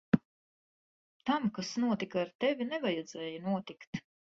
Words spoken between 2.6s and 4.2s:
nevajadzēja notikt.